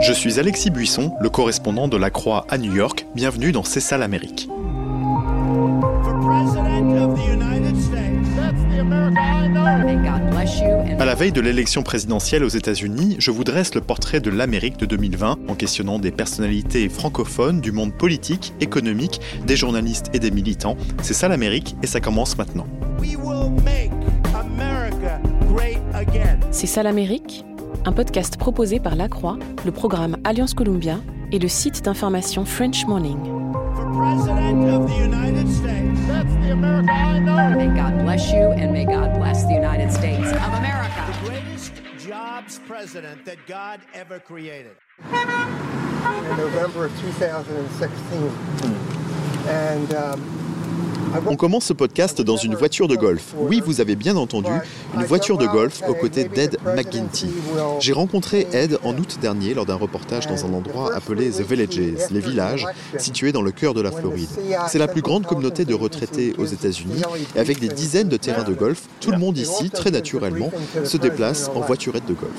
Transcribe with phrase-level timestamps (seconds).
[0.00, 3.06] Je suis Alexis Buisson, le correspondant de La Croix à New York.
[3.14, 4.50] Bienvenue dans C'est ça l'Amérique.
[10.98, 14.76] À la veille de l'élection présidentielle aux États-Unis, je vous dresse le portrait de l'Amérique
[14.76, 20.30] de 2020 en questionnant des personnalités francophones du monde politique, économique, des journalistes et des
[20.30, 20.76] militants.
[21.00, 22.66] C'est ça l'Amérique et ça commence maintenant.
[26.50, 27.44] C'est ça l'Amérique?
[27.86, 31.00] Un podcast proposé par La Croix, le programme Alliance Columbia
[31.32, 33.18] et le site d'information French Morning.
[37.56, 41.04] May God bless you and may God bless the United States of America.
[41.06, 44.76] The greatest jobs president that God ever created.
[45.12, 48.32] In November of 2016.
[49.46, 50.20] And um,
[51.26, 53.34] On commence ce podcast dans une voiture de golf.
[53.38, 54.50] Oui, vous avez bien entendu,
[54.94, 57.28] une voiture de golf aux côtés d'Ed McGuinty.
[57.80, 62.10] J'ai rencontré Ed en août dernier lors d'un reportage dans un endroit appelé The Villages,
[62.10, 62.66] les villages,
[62.98, 64.28] situés dans le cœur de la Floride.
[64.68, 67.02] C'est la plus grande communauté de retraités aux États-Unis
[67.36, 70.50] et avec des dizaines de terrains de golf, tout le monde ici, très naturellement,
[70.84, 72.32] se déplace en voiturette de golf.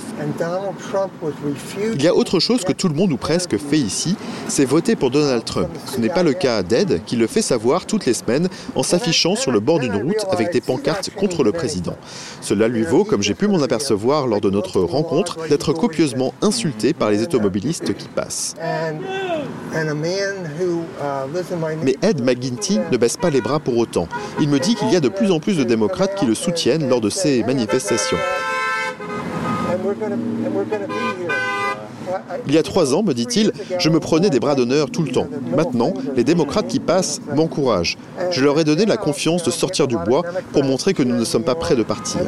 [1.94, 4.16] Il y a autre chose que tout le monde ou presque fait ici,
[4.48, 5.70] c'est voter pour Donald Trump.
[5.86, 9.36] Ce n'est pas le cas d'Ed qui le fait savoir toutes les semaines en s'affichant
[9.36, 11.96] sur le bord d'une route avec des pancartes contre le président.
[12.42, 16.94] Cela lui vaut, comme j'ai pu m'en apercevoir lors de notre rencontre, d'être copieusement insulté
[16.94, 18.56] par les automobilistes qui passent.
[21.84, 24.08] Mais Ed McGuinty ne baisse pas les bras pour autant.
[24.40, 26.88] Il me dit qu'il y a de plus en plus de démocrates qui le soutiennent
[26.90, 28.18] lors de ces manifestations.
[32.48, 35.12] Il y a trois ans, me dit-il, je me prenais des bras d'honneur tout le
[35.12, 35.28] temps.
[35.56, 37.98] Maintenant, les démocrates qui passent m'encouragent.
[38.32, 41.26] Je leur ai donné la confiance de sortir du bois pour montrer que nous ne
[41.26, 42.22] sommes pas prêts de partir.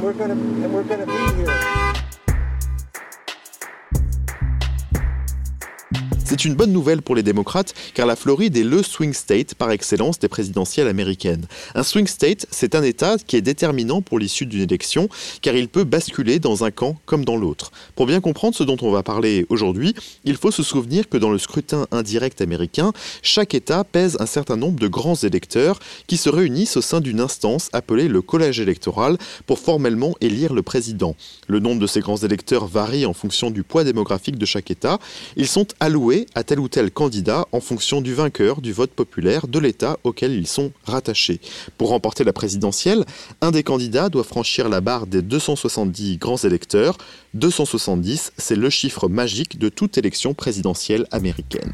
[6.38, 9.72] C'est une bonne nouvelle pour les démocrates car la Floride est le swing state par
[9.72, 11.48] excellence des présidentielles américaines.
[11.74, 15.10] Un swing state, c'est un État qui est déterminant pour l'issue d'une élection
[15.42, 17.72] car il peut basculer dans un camp comme dans l'autre.
[17.96, 19.96] Pour bien comprendre ce dont on va parler aujourd'hui,
[20.26, 24.58] il faut se souvenir que dans le scrutin indirect américain, chaque État pèse un certain
[24.58, 29.18] nombre de grands électeurs qui se réunissent au sein d'une instance appelée le collège électoral
[29.48, 31.16] pour formellement élire le président.
[31.48, 35.00] Le nombre de ces grands électeurs varie en fonction du poids démographique de chaque État.
[35.36, 39.48] Ils sont alloués à tel ou tel candidat en fonction du vainqueur du vote populaire
[39.48, 41.40] de l'État auquel ils sont rattachés.
[41.78, 43.06] Pour remporter la présidentielle,
[43.42, 46.98] un des candidats doit franchir la barre des 270 grands électeurs.
[47.34, 51.74] 270, c'est le chiffre magique de toute élection présidentielle américaine.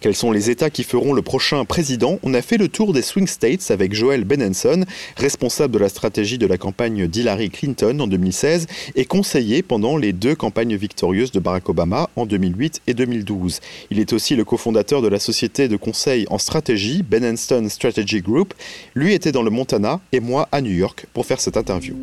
[0.00, 2.20] Quels sont les États qui feront le prochain président?
[2.22, 4.84] On a fait le tour des swing states avec Joel Benenson,
[5.16, 10.12] responsable de la stratégie de la campagne d'Hillary Clinton en 2016 et conseiller pendant les
[10.12, 13.58] deux campagnes victorieuses de Barack Obama en 2008 et 2012.
[13.90, 18.54] Il est aussi le cofondateur de la société de conseil en stratégie Benenson Strategy Group.
[18.94, 21.96] Lui était dans le Montana et moi à New York pour faire cette interview.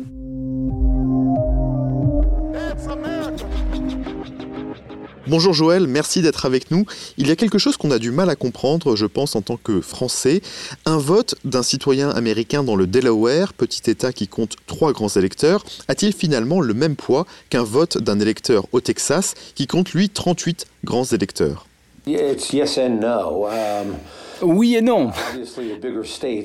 [5.28, 6.84] Bonjour Joël, merci d'être avec nous.
[7.18, 9.56] Il y a quelque chose qu'on a du mal à comprendre, je pense, en tant
[9.56, 10.40] que Français.
[10.84, 15.64] Un vote d'un citoyen américain dans le Delaware, petit État qui compte trois grands électeurs,
[15.88, 20.68] a-t-il finalement le même poids qu'un vote d'un électeur au Texas qui compte lui 38
[20.84, 21.66] grands électeurs?
[22.06, 23.96] Um,
[24.42, 25.10] oui et non.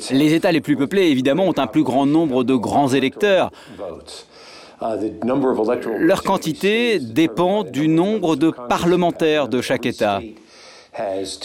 [0.10, 3.52] Les États les plus peuplés, évidemment, ont un plus grand nombre de grands électeurs.
[6.00, 10.22] Leur quantité dépend du nombre de parlementaires de chaque État.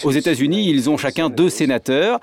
[0.03, 2.19] Aux États-Unis, ils ont chacun deux sénateurs.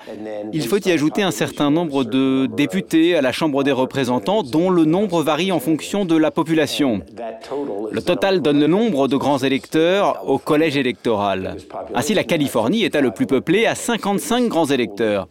[0.53, 4.69] Il faut y ajouter un certain nombre de députés à la Chambre des représentants, dont
[4.69, 7.01] le nombre varie en fonction de la population.
[7.91, 11.57] Le total donne le nombre de grands électeurs au collège électoral.
[11.95, 15.27] Ainsi, la Californie, État le plus peuplé, a 55 grands électeurs.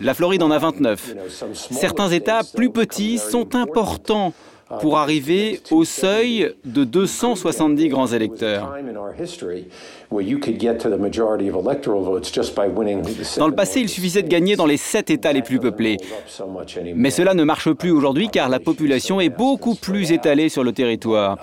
[0.00, 1.14] La Floride en a 29.
[1.52, 4.32] Certains États plus petits sont importants
[4.80, 8.74] pour arriver au seuil de 270 grands électeurs.
[13.38, 15.96] Dans le passé, il suffisait de gagner dans les sept États les plus peuplés.
[16.94, 20.72] Mais cela ne marche plus aujourd'hui car la population est beaucoup plus étalée sur le
[20.72, 21.38] territoire.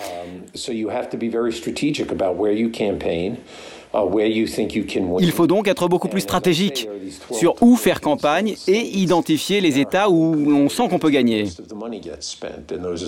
[3.93, 6.87] Il faut donc être beaucoup plus stratégique
[7.31, 11.45] sur où faire campagne et identifier les États où l'on sent qu'on peut gagner.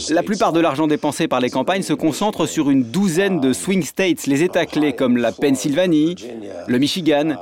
[0.10, 3.84] La plupart de l'argent dépensé par les campagnes se concentre sur une douzaine de swing
[3.84, 6.16] states, les États clés comme la Pennsylvanie,
[6.68, 7.36] le Michigan,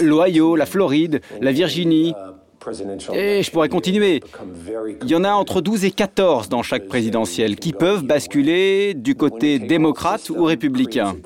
[0.00, 2.14] l'Ohio, la Floride, la Virginie,
[3.12, 4.20] et je pourrais continuer.
[5.02, 9.14] Il y en a entre 12 et 14 dans chaque présidentielle qui peuvent basculer du
[9.14, 11.16] côté démocrate ou républicain.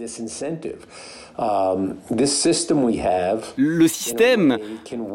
[3.57, 4.59] Le système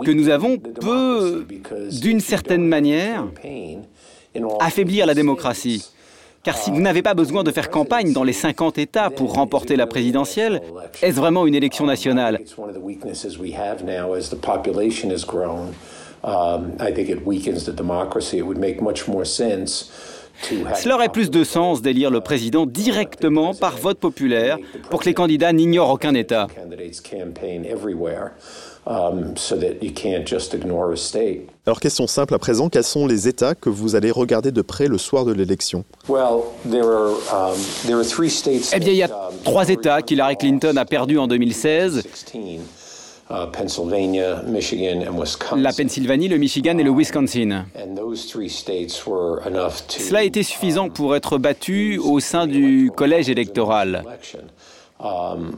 [0.06, 1.46] que nous avons peut,
[2.02, 3.28] d'une certaine manière,
[4.60, 5.86] affaiblir la démocratie.
[6.44, 9.78] Car si vous n'avez pas besoin de faire campagne dans les 50 États pour remporter
[9.78, 10.62] la présidentielle,
[11.02, 12.42] est-ce vraiment une élection nationale?
[20.76, 24.58] Cela aurait plus de sens d'élire le président directement par vote populaire
[24.90, 26.48] pour que les candidats n'ignorent aucun État.
[28.86, 29.34] Um,
[31.66, 34.88] Alors question simple à présent, quels sont les États que vous allez regarder de près
[34.88, 35.86] le soir de l'élection?
[36.10, 36.42] Um,
[38.74, 42.04] Eh bien, il y a um, trois États qu'Hillary Clinton a perdus en 2016.
[43.30, 43.46] Uh,
[45.56, 47.66] la Pennsylvanie, le Michigan et le Wisconsin.
[49.88, 54.04] Cela a été suffisant pour être battu au sein du collège électoral.
[55.00, 55.54] Um,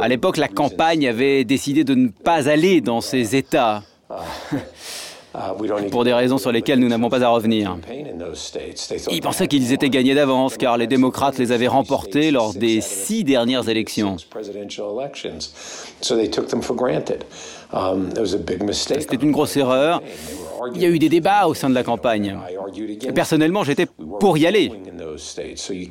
[0.00, 3.82] à l'époque, la campagne avait décidé de ne pas aller dans ces États.
[5.34, 7.76] Uh, pour des raisons sur lesquelles nous n'avons pas à revenir.
[9.10, 13.24] Ils pensaient qu'ils étaient gagnés d'avance car les démocrates les avaient remportés lors des six
[13.24, 14.16] dernières élections.
[18.80, 20.02] C'était une grosse erreur.
[20.76, 22.38] Il y a eu des débats au sein de la campagne.
[23.12, 23.86] Personnellement, j'étais
[24.20, 24.70] pour y aller.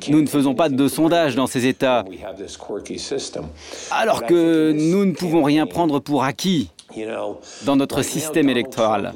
[0.08, 2.02] Nous ne faisons pas de sondage dans ces États,
[3.90, 6.70] alors que nous ne pouvons rien prendre pour acquis
[7.64, 9.12] dans notre système électoral.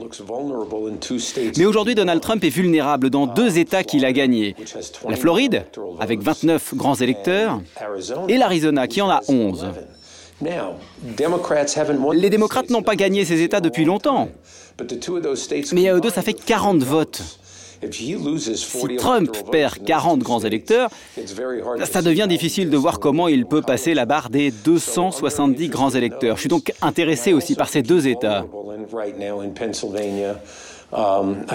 [1.57, 4.55] Mais aujourd'hui, Donald Trump est vulnérable dans deux États qu'il a gagnés.
[5.09, 5.65] La Floride,
[6.01, 7.61] avec 29 grands électeurs,
[8.29, 9.67] et l'Arizona, qui en a 11.
[12.15, 14.29] Les démocrates n'ont pas gagné ces États depuis longtemps.
[15.73, 17.41] Mais à eux deux, ça fait 40 votes.
[17.91, 18.17] Si
[18.97, 20.91] Trump perd 40 grands électeurs,
[21.91, 26.37] ça devient difficile de voir comment il peut passer la barre des 270 grands électeurs.
[26.37, 28.45] Je suis donc intéressé aussi par ces deux États.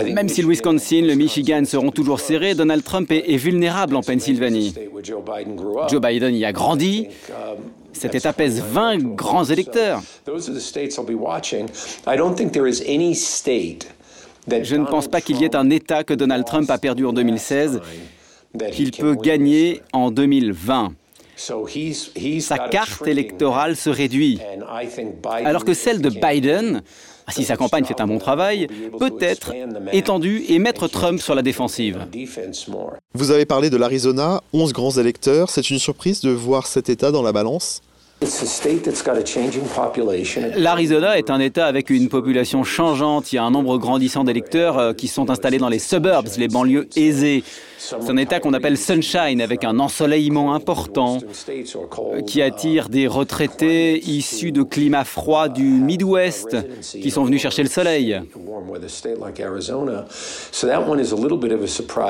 [0.06, 4.76] Même si le Wisconsin, le Michigan seront toujours serrés, Donald Trump est, vulnérable en Pennsylvanie.
[5.90, 7.08] Joe Biden y a grandi.
[7.94, 10.02] Cet État pèse 20 grands électeurs.
[14.50, 17.14] Je ne pense pas qu'il y ait un État que Donald Trump a perdu en
[17.14, 17.82] 2016
[18.72, 20.94] qu'il peut gagner en 2020.
[21.36, 24.40] Sa carte électorale se réduit,
[25.26, 26.84] alors que celle de Biden,
[27.30, 28.68] si sa campagne fait un bon travail,
[29.00, 29.52] peut être
[29.92, 32.06] étendue et mettre Trump sur la défensive.
[33.14, 35.50] Vous avez parlé de l'Arizona, 11 grands électeurs.
[35.50, 37.82] C'est une surprise de voir cet État dans la balance
[40.56, 43.32] L'Arizona est un État avec une population changeante.
[43.34, 46.48] Il y a un nombre grandissant d'électeurs euh, qui sont installés dans les suburbs, les
[46.48, 47.44] banlieues aisées.
[47.86, 51.18] C'est un État qu'on appelle Sunshine, avec un ensoleillement important,
[52.26, 57.70] qui attire des retraités issus de climats froids du Midwest, qui sont venus chercher le
[57.70, 58.22] soleil.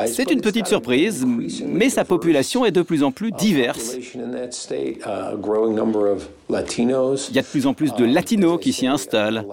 [0.07, 1.25] C'est une petite surprise,
[1.65, 3.95] mais sa population est de plus en plus diverse.
[7.29, 9.43] Il y a de plus en plus de latinos qui s'y installent.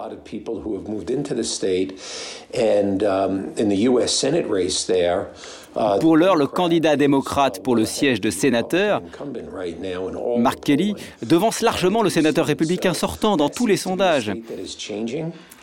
[6.00, 9.03] Pour l'heure, le candidat démocrate pour le siège de sénateur,
[10.39, 14.32] Mark Kelly, devance largement le sénateur républicain sortant dans tous les sondages.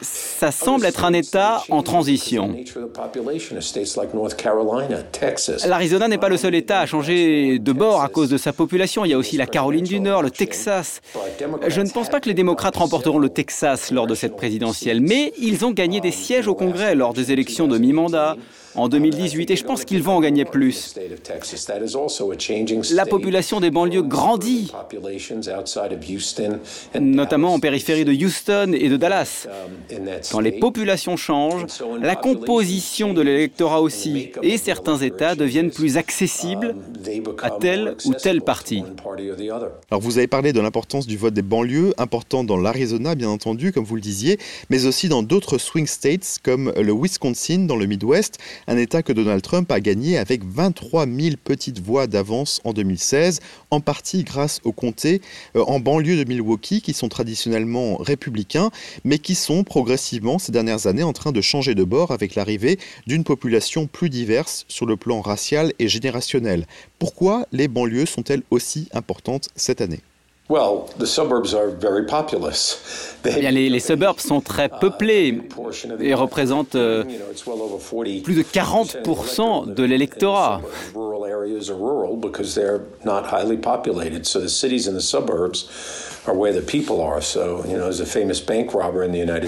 [0.01, 2.55] Ça semble être un État en transition.
[5.65, 9.05] L'Arizona n'est pas le seul État à changer de bord à cause de sa population.
[9.05, 11.01] Il y a aussi la Caroline du Nord, le Texas.
[11.67, 15.33] Je ne pense pas que les démocrates remporteront le Texas lors de cette présidentielle, mais
[15.39, 18.35] ils ont gagné des sièges au Congrès lors des élections de mi-mandat
[18.77, 20.93] en 2018 et je pense qu'ils vont en gagner plus.
[22.93, 24.71] La population des banlieues grandit,
[26.99, 29.47] notamment en périphérie de Houston et de Dallas.
[30.31, 31.65] Quand les populations changent,
[32.01, 36.75] la composition de l'électorat aussi et certains États deviennent plus accessibles
[37.41, 38.83] à tel ou tel parti.
[39.91, 43.71] Alors vous avez parlé de l'importance du vote des banlieues, important dans l'Arizona bien entendu,
[43.71, 44.39] comme vous le disiez,
[44.69, 49.13] mais aussi dans d'autres swing states comme le Wisconsin dans le Midwest, un État que
[49.13, 53.39] Donald Trump a gagné avec 23 000 petites voix d'avance en 2016,
[53.71, 55.21] en partie grâce aux comtés
[55.55, 58.69] euh, en banlieue de Milwaukee qui sont traditionnellement républicains,
[59.03, 62.79] mais qui sont progressivement ces dernières années en train de changer de bord avec l'arrivée
[63.05, 66.65] d'une population plus diverse sur le plan racial et générationnel.
[66.97, 69.99] Pourquoi les banlieues sont-elles aussi importantes cette année?
[73.25, 75.41] Eh bien, les, les, suburbs sont très peuplés
[75.99, 77.03] et représentent euh,
[78.23, 80.61] plus de 40% de l'électorat.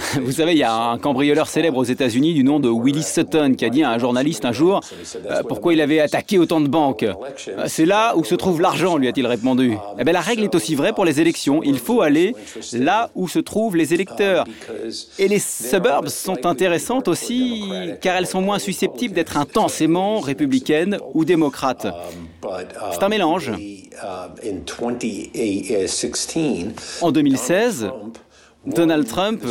[0.21, 3.53] Vous savez, il y a un cambrioleur célèbre aux États-Unis du nom de Willis Sutton
[3.57, 4.81] qui a dit à un journaliste un jour
[5.29, 7.03] euh, pourquoi il avait attaqué autant de banques?
[7.03, 9.77] Euh, c'est là où se trouve l'argent, lui a-t-il répondu.
[9.97, 11.61] Eh bien, la règle est aussi vraie pour les élections.
[11.63, 12.35] Il faut aller
[12.73, 14.45] là où se trouvent les électeurs.
[15.17, 17.71] Et les suburbs sont intéressantes aussi
[18.01, 21.87] car elles sont moins susceptibles d'être intensément républicaines ou démocrates.
[22.91, 23.51] C'est un mélange.
[27.01, 27.91] En 2016,
[28.65, 29.43] Donald Trump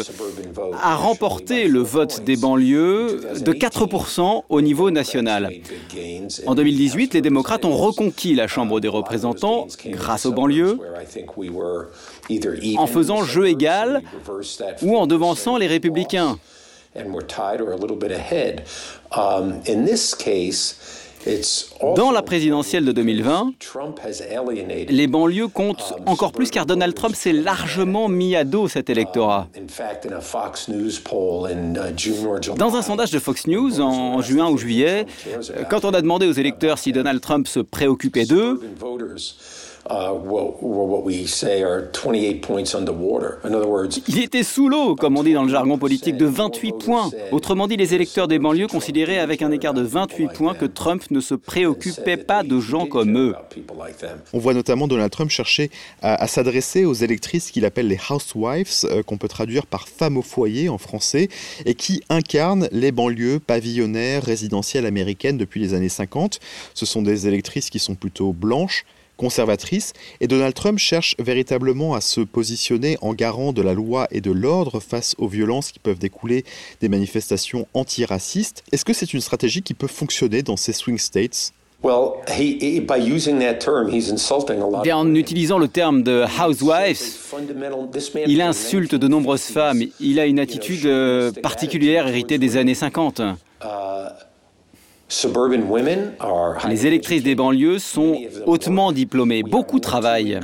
[0.82, 5.50] a remporté le vote des banlieues de 4% au niveau national.
[6.46, 10.78] En 2018, les démocrates ont reconquis la Chambre des représentants grâce aux banlieues
[12.76, 14.02] en faisant jeu égal
[14.82, 16.38] ou en devançant les républicains.
[21.96, 23.52] Dans la présidentielle de 2020,
[24.88, 29.48] les banlieues comptent encore plus car Donald Trump s'est largement mis à dos cet électorat.
[32.56, 35.06] Dans un sondage de Fox News en juin ou juillet,
[35.70, 38.60] quand on a demandé aux électeurs si Donald Trump se préoccupait d'eux,
[44.08, 47.10] il était sous l'eau, comme on dit dans le jargon politique, de 28 points.
[47.32, 51.02] Autrement dit, les électeurs des banlieues considéraient avec un écart de 28 points que Trump
[51.10, 53.34] ne se préoccupait pas de gens comme eux.
[54.32, 55.70] On voit notamment Donald Trump chercher
[56.02, 60.22] à, s'adresser aux électrices qu'il appelle les housewives, euh, qu'on peut traduire par femmes au
[60.22, 61.28] foyer en français,
[61.64, 66.40] et qui incarnent les banlieues pavillonnaires résidentielles américaines depuis les années 50.
[66.74, 68.84] Ce sont des électrices qui sont plutôt blanches,
[69.18, 74.22] conservatrice, et Donald Trump cherche véritablement à se positionner en garant de la loi et
[74.22, 76.46] de l'ordre face aux violences qui peuvent découler
[76.80, 78.64] des manifestations antiracistes.
[78.72, 81.52] Est-ce que c'est une stratégie qui peut fonctionner dans ces swing states?
[84.92, 86.98] En utilisant le terme de housewives,
[88.26, 89.84] il insulte de nombreuses femmes.
[90.00, 93.22] Il a une attitude euh, particulière héritée des années 50.
[96.68, 100.40] Les électrices des banlieues sont hautement diplômées, beaucoup travaillent.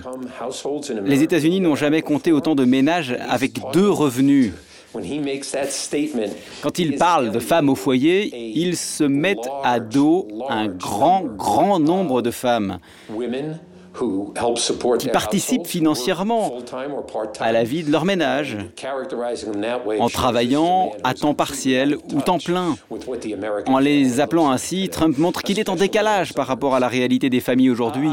[1.05, 4.53] Les États-Unis n'ont jamais compté autant de ménages avec deux revenus.
[6.63, 11.81] Quand il parle de femmes au foyer, il se met à dos un grand, grand
[11.81, 12.79] nombre de femmes
[14.99, 16.59] qui participent financièrement
[17.41, 18.57] à la vie de leur ménage
[20.01, 22.77] en travaillant à temps partiel ou temps plein.
[23.67, 27.31] En les appelant ainsi, Trump montre qu'il est en décalage par rapport à la réalité
[27.31, 28.11] des familles aujourd'hui,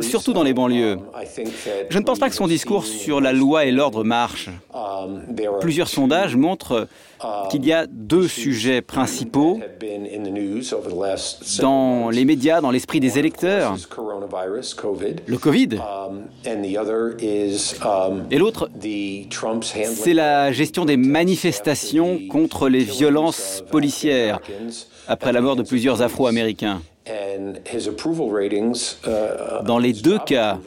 [0.00, 0.98] surtout dans les banlieues.
[1.88, 4.48] Je ne pense pas que son discours sur la loi et l'ordre marche.
[5.60, 6.88] Plusieurs sondages montrent
[7.50, 9.60] qu'il y a deux sujets principaux
[11.60, 13.76] dans les médias, dans l'esprit des électeurs.
[15.26, 15.68] Le Covid.
[18.30, 18.70] Et l'autre,
[19.62, 24.40] c'est la gestion des manifestations contre les violences policières
[25.06, 26.82] après la mort de plusieurs Afro-Américains.
[29.64, 30.58] Dans les deux cas,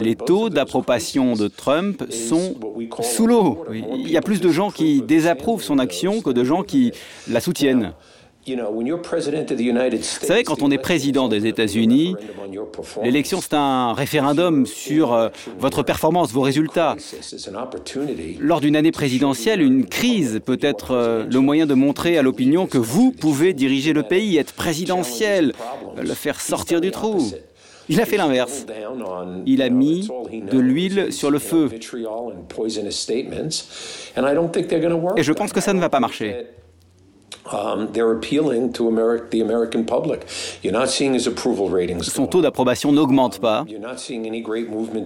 [0.00, 2.54] les taux d'approbation de Trump sont
[3.00, 3.64] sous l'eau.
[3.72, 6.92] Il y a plus de gens qui désapprouvent son action que de gens qui
[7.28, 7.92] la soutiennent.
[8.46, 12.14] Vous savez, quand on est président des États-Unis,
[13.02, 15.28] l'élection, c'est un référendum sur euh,
[15.58, 16.96] votre performance, vos résultats.
[18.40, 22.66] Lors d'une année présidentielle, une crise peut être euh, le moyen de montrer à l'opinion
[22.66, 25.54] que vous pouvez diriger le pays, être présidentiel,
[25.96, 27.22] le faire sortir du trou.
[27.88, 28.66] Il a fait l'inverse.
[29.46, 30.08] Il a mis
[30.50, 31.68] de l'huile sur le feu.
[35.16, 36.46] Et je pense que ça ne va pas marcher.
[42.02, 43.64] Son taux d'approbation n'augmente pas.
[43.68, 43.78] Il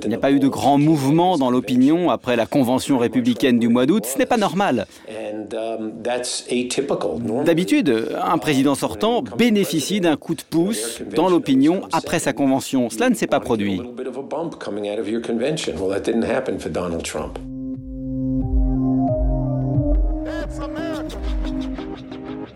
[0.09, 3.87] n'y a pas eu de grand mouvement dans l'opinion après la convention républicaine du mois
[3.87, 4.07] d'août.
[4.07, 4.87] Ce n'est pas normal.
[7.45, 12.88] D'habitude, un président sortant bénéficie d'un coup de pouce dans l'opinion après sa convention.
[12.90, 13.80] Cela ne s'est pas produit.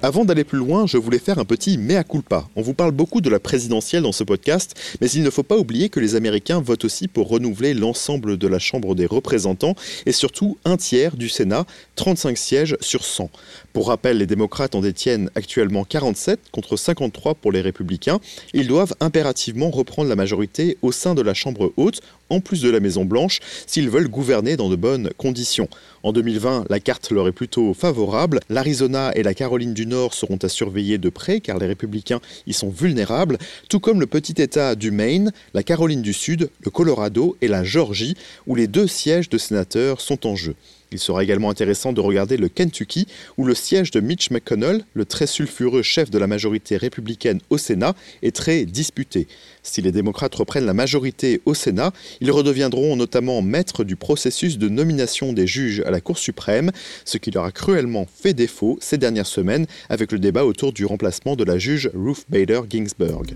[0.04, 2.48] Avant d'aller plus loin, je voulais faire un petit mea culpa.
[2.56, 5.56] On vous parle beaucoup de la présidentielle dans ce podcast, mais il ne faut pas
[5.56, 10.10] oublier que les Américains votent aussi pour renouveler l'ensemble de la Chambre des représentants et
[10.10, 13.30] surtout un tiers du Sénat, 35 sièges sur 100.
[13.72, 18.18] Pour rappel, les démocrates en détiennent actuellement 47 contre 53 pour les républicains.
[18.54, 22.70] Ils doivent impérativement reprendre la majorité au sein de la Chambre haute, en plus de
[22.70, 25.68] la Maison-Blanche, s'ils veulent gouverner dans de bonnes conditions.
[26.04, 28.40] En 2020, la carte leur est plutôt favorable.
[28.48, 32.52] L'Arizona et la Caroline du Nord seront à surveiller de près car les républicains y
[32.52, 37.36] sont vulnérables, tout comme le petit État du Maine, la Caroline du Sud, le Colorado
[37.40, 38.16] et la Georgie,
[38.48, 40.56] où les deux sièges de sénateurs sont en jeu.
[40.92, 43.06] Il sera également intéressant de regarder le Kentucky,
[43.36, 47.58] où le siège de Mitch McConnell, le très sulfureux chef de la majorité républicaine au
[47.58, 49.26] Sénat, est très disputé.
[49.62, 54.68] Si les démocrates reprennent la majorité au Sénat, ils redeviendront notamment maîtres du processus de
[54.68, 56.70] nomination des juges à la Cour suprême,
[57.04, 60.84] ce qui leur a cruellement fait défaut ces dernières semaines avec le débat autour du
[60.84, 63.26] remplacement de la juge Ruth Bader Ginsburg.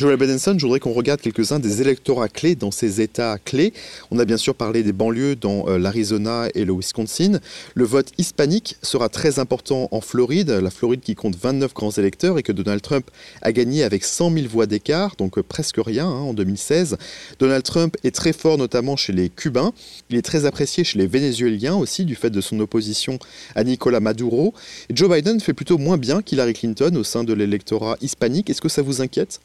[0.00, 3.74] Joel Bedenson, je voudrais qu'on regarde quelques-uns des électorats clés dans ces États clés.
[4.10, 7.38] On a bien sûr parlé des banlieues dans euh, l'Arizona et le Wisconsin.
[7.74, 12.38] Le vote hispanique sera très important en Floride, la Floride qui compte 29 grands électeurs
[12.38, 13.10] et que Donald Trump
[13.42, 16.96] a gagné avec 100 000 voix d'écart, donc euh, presque rien hein, en 2016.
[17.38, 19.74] Donald Trump est très fort notamment chez les Cubains.
[20.08, 23.18] Il est très apprécié chez les Vénézuéliens aussi du fait de son opposition
[23.54, 24.54] à Nicolas Maduro.
[24.88, 28.48] Joe Biden fait plutôt moins bien qu'Hillary Clinton au sein de l'électorat hispanique.
[28.48, 29.40] Est-ce que ça vous inquiète?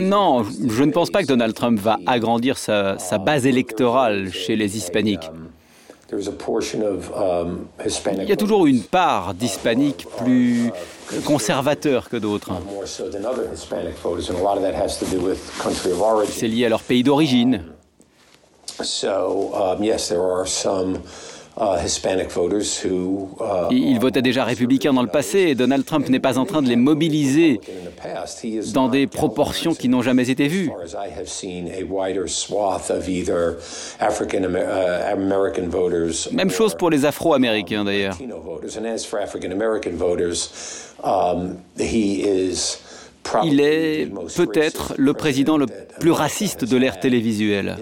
[0.00, 4.76] Non, je ne pense pas que Donald Trump va agrandir sa, base électorale chez les
[4.76, 5.30] hispaniques.
[6.12, 6.18] Il
[8.28, 10.72] y a toujours une part d'hispaniques plus
[11.24, 12.50] conservateurs que d'autres.
[16.28, 17.62] C'est lié à leur pays d'origine.
[21.58, 26.46] Uh, uh, Ils votaient déjà républicains dans le passé et Donald Trump n'est pas en
[26.46, 27.60] train de les mobiliser
[28.72, 30.70] dans des proportions qui n'ont jamais été vues.
[36.32, 38.16] Même chose pour les Afro-Américains d'ailleurs.
[41.02, 41.56] Um,
[43.44, 45.66] Il est peut-être le président le
[45.98, 47.76] plus raciste de l'ère télévisuelle.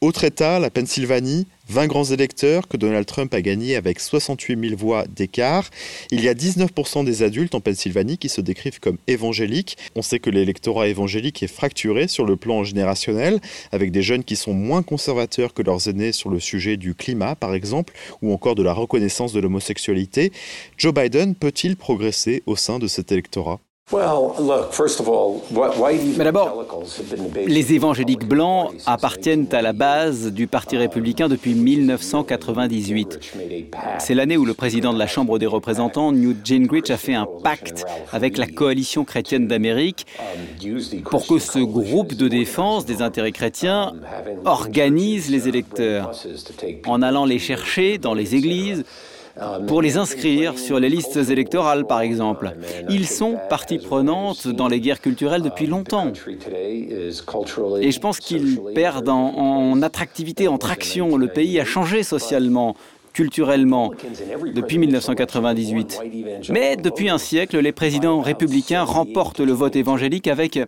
[0.00, 4.76] Autre État, la Pennsylvanie, 20 grands électeurs que Donald Trump a gagnés avec 68 000
[4.76, 5.70] voix d'écart.
[6.10, 9.76] Il y a 19% des adultes en Pennsylvanie qui se décrivent comme évangéliques.
[9.94, 13.40] On sait que l'électorat évangélique est fracturé sur le plan générationnel,
[13.72, 17.34] avec des jeunes qui sont moins conservateurs que leurs aînés sur le sujet du climat,
[17.34, 20.32] par exemple, ou encore de la reconnaissance de l'homosexualité.
[20.78, 23.60] Joe Biden peut-il progresser au sein de cet électorat?
[26.18, 26.64] Mais d'abord,
[27.46, 33.20] les évangéliques blancs appartiennent à la base du Parti républicain depuis 1998.
[34.00, 37.28] C'est l'année où le président de la Chambre des représentants, Newt Gingrich, a fait un
[37.44, 40.04] pacte avec la coalition chrétienne d'Amérique
[41.08, 43.92] pour que ce groupe de défense des intérêts chrétiens
[44.44, 46.10] organise les électeurs
[46.86, 48.84] en allant les chercher dans les églises
[49.66, 52.56] pour les inscrire sur les listes électorales, par exemple.
[52.88, 56.12] Ils sont partie prenante dans les guerres culturelles depuis longtemps.
[56.66, 61.16] Et je pense qu'ils perdent en, attractivité, en traction.
[61.16, 62.76] Le pays a changé socialement
[63.12, 63.92] culturellement
[64.54, 66.00] depuis 1998.
[66.50, 70.58] Mais depuis un siècle, les présidents républicains remportent le vote évangélique avec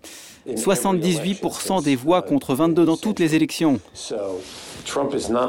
[0.48, 3.81] 78% des voix contre 22 dans toutes les élections.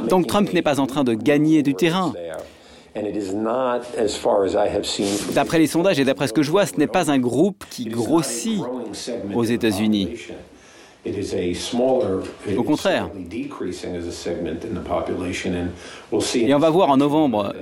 [0.10, 2.14] Donc Trump n'est pas en train de gagner du terrain.
[5.34, 7.86] D'après les sondages et d'après ce que je vois, ce n'est pas un groupe qui
[7.86, 8.62] grossit
[9.34, 10.16] aux États-Unis.
[12.58, 13.10] Au contraire.
[16.36, 17.54] Et on va voir en novembre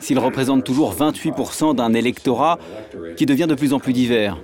[0.00, 2.58] s'il représente toujours 28% d'un électorat
[3.16, 4.38] qui devient de plus en plus divers.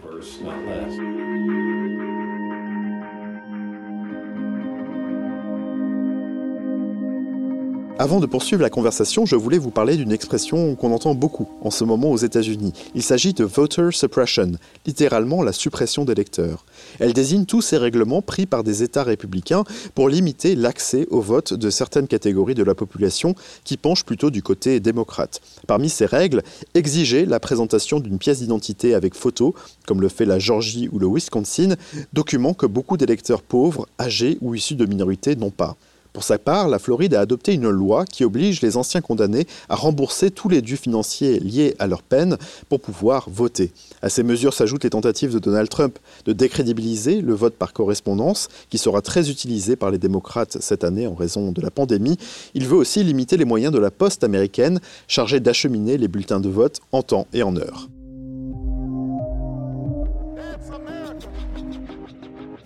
[7.99, 11.71] Avant de poursuivre la conversation, je voulais vous parler d'une expression qu'on entend beaucoup en
[11.71, 12.75] ce moment aux États-Unis.
[12.95, 14.53] Il s'agit de voter suppression,
[14.85, 16.67] littéralement la suppression des électeurs.
[16.99, 21.55] Elle désigne tous ces règlements pris par des États républicains pour limiter l'accès au vote
[21.55, 25.41] de certaines catégories de la population qui penchent plutôt du côté démocrate.
[25.67, 26.43] Parmi ces règles,
[26.75, 29.55] exiger la présentation d'une pièce d'identité avec photo,
[29.87, 31.77] comme le fait la Georgie ou le Wisconsin,
[32.13, 35.79] document que beaucoup d'électeurs pauvres, âgés ou issus de minorités n'ont pas.
[36.17, 39.75] Pour sa part, la Floride a adopté une loi qui oblige les anciens condamnés à
[39.75, 42.39] rembourser tous les dus financiers liés à leur peine
[42.71, 43.71] pour pouvoir voter.
[44.01, 48.49] À ces mesures s'ajoutent les tentatives de Donald Trump de décrédibiliser le vote par correspondance,
[48.71, 52.17] qui sera très utilisé par les démocrates cette année en raison de la pandémie.
[52.55, 56.49] Il veut aussi limiter les moyens de la poste américaine, chargée d'acheminer les bulletins de
[56.49, 57.91] vote en temps et en heure.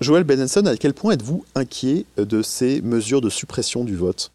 [0.01, 4.33] Joël Benenson, à quel point êtes-vous inquiet de ces mesures de suppression du vote?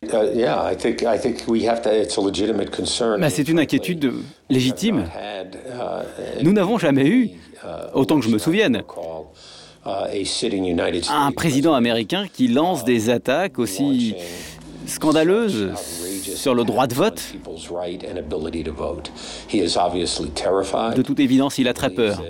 [3.30, 4.13] C'est une inquiétude
[4.49, 5.06] légitime.
[6.43, 7.32] Nous n'avons jamais eu,
[7.93, 8.84] autant que je me souvienne,
[9.86, 14.15] un président américain qui lance des attaques aussi
[14.86, 15.71] scandaleuses
[16.36, 17.23] sur le droit de vote.
[20.95, 22.21] De toute évidence, il a très peur.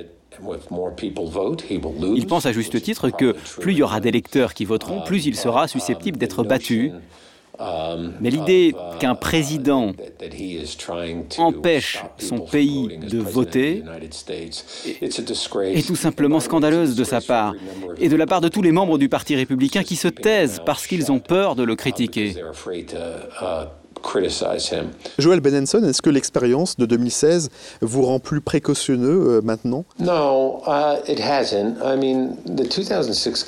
[2.16, 5.36] Il pense à juste titre que plus il y aura d'électeurs qui voteront, plus il
[5.36, 6.92] sera susceptible d'être battu.
[8.20, 9.94] Mais l'idée qu'un président
[11.38, 13.84] empêche son pays de voter
[15.00, 17.54] est tout simplement scandaleuse de sa part
[17.98, 20.88] et de la part de tous les membres du Parti républicain qui se taisent parce
[20.88, 22.36] qu'ils ont peur de le critiquer.
[25.18, 27.50] Joël Benenson, est-ce que l'expérience de 2016
[27.82, 29.86] vous rend plus précautionneux euh, maintenant?
[30.00, 31.78] Non, uh, it hasn't.
[31.84, 33.44] I mean, the 2016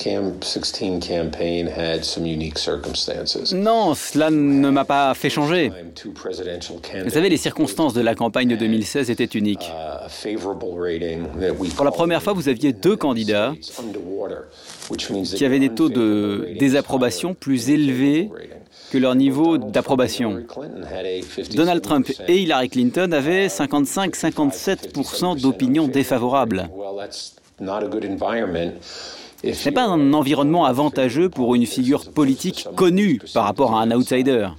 [0.99, 3.53] campaign had some unique circumstances.
[3.53, 5.71] Non, cela ne m'a pas fait changer.
[7.03, 9.71] Vous savez, les circonstances de la campagne de 2016 étaient uniques.
[9.71, 10.35] Uh,
[11.75, 13.53] Pour la première fois, vous aviez deux candidats
[15.35, 18.29] qui avaient des taux de désapprobation plus élevés
[18.91, 20.43] que leur niveau d'approbation.
[21.53, 26.69] Donald Trump et Hillary Clinton avaient 55-57% d'opinions défavorables.
[29.43, 33.91] Ce n'est pas un environnement avantageux pour une figure politique connue par rapport à un
[33.91, 34.49] outsider.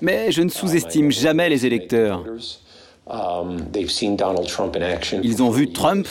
[0.00, 2.24] Mais je ne sous-estime jamais les électeurs.
[5.22, 6.06] Ils ont vu Trump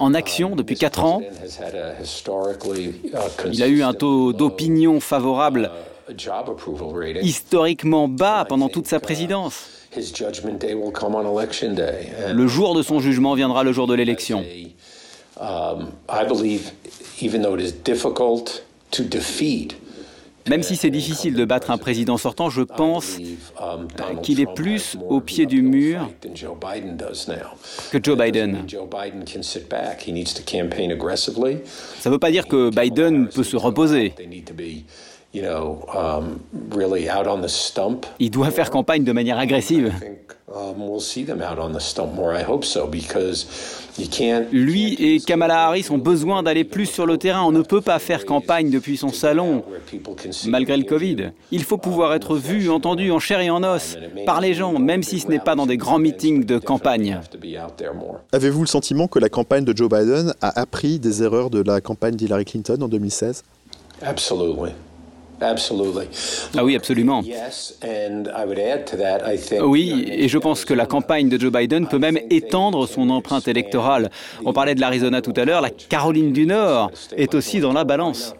[0.00, 1.22] en action depuis 4 ans.
[3.52, 5.70] Il a eu un taux d'opinion favorable
[7.22, 9.68] historiquement bas pendant toute sa présidence.
[12.32, 14.44] Le jour de son jugement viendra le jour de l'élection.
[20.48, 23.18] Même si c'est difficile de battre un président sortant, je pense
[24.22, 28.58] qu'il est plus au pied du mur que Joe Biden.
[32.00, 34.14] Ça ne veut pas dire que Biden peut se reposer.
[38.18, 39.92] Il doit faire campagne de manière agressive.
[44.50, 47.42] Lui et Kamala Harris ont besoin d'aller plus sur le terrain.
[47.44, 49.62] On ne peut pas faire campagne depuis son salon,
[50.46, 51.30] malgré le Covid.
[51.52, 55.04] Il faut pouvoir être vu, entendu en chair et en os par les gens, même
[55.04, 57.20] si ce n'est pas dans des grands meetings de campagne.
[58.32, 61.80] Avez-vous le sentiment que la campagne de Joe Biden a appris des erreurs de la
[61.80, 63.44] campagne d'Hillary Clinton en 2016
[64.02, 64.66] Absolument.
[66.56, 67.22] Ah oui, absolument.
[69.62, 73.48] Oui, et je pense que la campagne de Joe Biden peut même étendre son empreinte
[73.48, 74.10] électorale.
[74.44, 77.84] On parlait de l'Arizona tout à l'heure, la Caroline du Nord est aussi dans la
[77.84, 78.34] balance.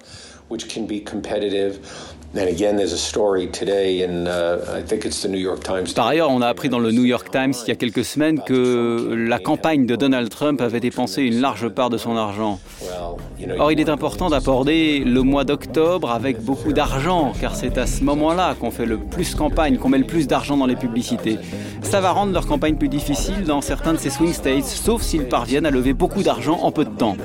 [5.96, 8.40] Par ailleurs, on a appris dans le New York Times il y a quelques semaines
[8.40, 12.60] que la campagne de Donald Trump avait dépensé une large part de son argent.
[13.58, 18.04] Or, il est important d'aborder le mois d'octobre avec beaucoup d'argent, car c'est à ce
[18.04, 21.38] moment-là qu'on fait le plus campagne, qu'on met le plus d'argent dans les publicités.
[21.82, 25.26] Ça va rendre leur campagne plus difficile dans certains de ces swing states, sauf s'ils
[25.26, 27.16] parviennent à lever beaucoup d'argent en peu de temps.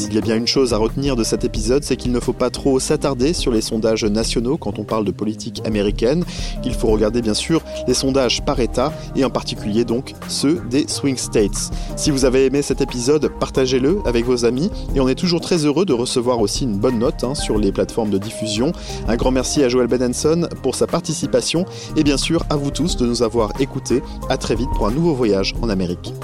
[0.00, 2.32] S'il y a bien une chose à retenir de cet épisode, c'est qu'il ne faut
[2.32, 6.24] pas trop s'attarder sur les sondages nationaux quand on parle de politique américaine,
[6.62, 10.88] qu'il faut regarder bien sûr les sondages par État et en particulier donc ceux des
[10.88, 11.70] swing states.
[11.96, 15.66] Si vous avez aimé cet épisode, partagez-le avec vos amis et on est toujours très
[15.66, 18.72] heureux de recevoir aussi une bonne note hein, sur les plateformes de diffusion.
[19.06, 22.96] Un grand merci à Joel Benenson pour sa participation et bien sûr à vous tous
[22.96, 24.02] de nous avoir écoutés.
[24.30, 26.14] À très vite pour un nouveau voyage en Amérique.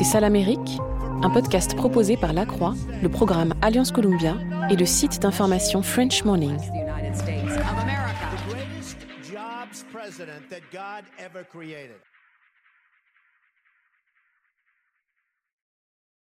[0.00, 0.78] C'est ça l'Amérique
[1.22, 4.34] Un podcast proposé par La Croix, le programme Alliance Columbia
[4.70, 6.56] et le site d'information French Morning.